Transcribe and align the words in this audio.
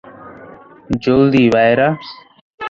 জলদি, 1.03 1.43
ভায়েরা! 1.53 1.87